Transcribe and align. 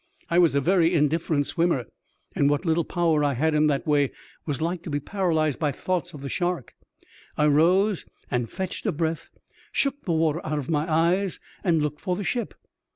I 0.31 0.39
was 0.39 0.55
a 0.55 0.61
very 0.61 0.95
indifferent 0.95 1.45
swimmer, 1.45 1.85
and 2.35 2.49
what 2.49 2.65
little 2.65 2.83
power 2.83 3.23
I 3.23 3.35
had 3.35 3.53
in 3.53 3.67
that 3.67 3.85
way 3.85 4.09
was 4.47 4.59
like 4.59 4.81
to 4.81 4.89
be 4.89 4.99
paralyzed 4.99 5.59
by 5.59 5.71
thoughts 5.71 6.15
of 6.15 6.21
the 6.21 6.27
shark. 6.27 6.73
I 7.37 7.45
rose 7.45 8.03
and 8.31 8.49
fetched 8.49 8.87
a 8.87 8.91
breath, 8.91 9.29
shook 9.71 10.05
the 10.05 10.13
water 10.13 10.41
out 10.43 10.57
of 10.57 10.71
my 10.71 10.91
eyes, 10.91 11.39
and 11.63 11.83
looked 11.83 12.01
for 12.01 12.15
the 12.15 12.23
ship. 12.23 12.55